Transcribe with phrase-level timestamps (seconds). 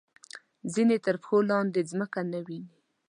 [0.73, 2.73] ځینې تر پښو لاندې ځمکه نه ویني.